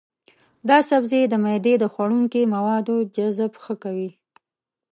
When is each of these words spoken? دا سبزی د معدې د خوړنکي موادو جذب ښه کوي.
دا 0.69 0.77
سبزی 0.89 1.21
د 1.27 1.33
معدې 1.43 1.73
د 1.79 1.83
خوړنکي 1.93 2.41
موادو 2.55 2.95
جذب 3.15 3.51
ښه 3.63 3.73
کوي. 3.83 4.09